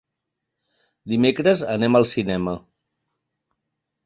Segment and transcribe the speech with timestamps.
[1.13, 2.57] Dimecres anem al cinema.